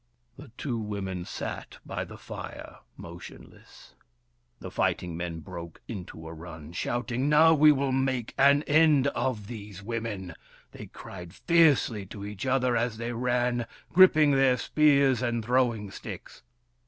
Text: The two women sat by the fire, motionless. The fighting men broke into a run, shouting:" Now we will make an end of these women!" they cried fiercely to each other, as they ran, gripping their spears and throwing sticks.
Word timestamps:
The 0.35 0.49
two 0.57 0.79
women 0.79 1.25
sat 1.25 1.77
by 1.85 2.05
the 2.05 2.17
fire, 2.17 2.79
motionless. 2.97 3.93
The 4.59 4.71
fighting 4.71 5.15
men 5.15 5.41
broke 5.41 5.79
into 5.87 6.27
a 6.27 6.33
run, 6.33 6.71
shouting:" 6.71 7.29
Now 7.29 7.53
we 7.53 7.71
will 7.71 7.91
make 7.91 8.33
an 8.35 8.63
end 8.63 9.05
of 9.09 9.45
these 9.45 9.83
women!" 9.83 10.33
they 10.71 10.87
cried 10.87 11.35
fiercely 11.35 12.07
to 12.07 12.25
each 12.25 12.47
other, 12.47 12.75
as 12.75 12.97
they 12.97 13.13
ran, 13.13 13.67
gripping 13.93 14.31
their 14.31 14.57
spears 14.57 15.21
and 15.21 15.45
throwing 15.45 15.91
sticks. 15.91 16.41